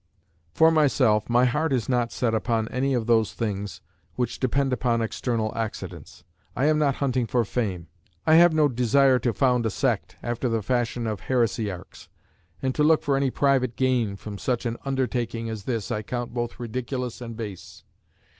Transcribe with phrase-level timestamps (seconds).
[0.55, 3.81] "For myself, my heart is not set upon any of those things
[4.15, 6.23] which depend upon external accidents.
[6.55, 7.85] I am not hunting for fame:
[8.25, 12.09] I have no desire to found a sect, after the fashion of heresiarchs;
[12.63, 16.33] and to look for any private gain from such an undertaking as this I count
[16.33, 17.83] both ridiculous and base.